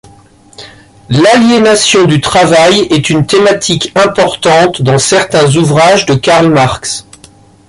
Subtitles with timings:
[1.09, 7.05] L'aliénation du travail est une thématique importante dans certains ouvrages de Karl Marx.